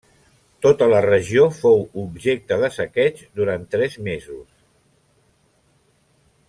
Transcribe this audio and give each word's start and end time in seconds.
Tota 0.65 0.85
la 0.93 1.01
regió 1.05 1.43
fou 1.57 1.83
objecte 2.05 2.59
de 2.65 2.71
saqueig 2.77 3.23
durant 3.41 3.69
tres 3.77 3.99
mesos. 4.09 4.45